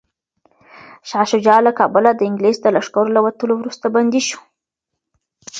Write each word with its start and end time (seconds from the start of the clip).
شاه 1.09 1.25
شجاع 1.31 1.59
له 1.67 1.71
کابله 1.79 2.11
د 2.15 2.21
انګلیس 2.29 2.57
د 2.61 2.65
لښکر 2.75 3.05
له 3.15 3.19
وتلو 3.25 3.53
وروسته 3.57 3.85
بندي 3.95 4.21
و. 4.37 4.39